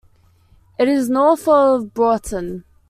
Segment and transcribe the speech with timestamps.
[0.79, 2.63] It is north of Broughton.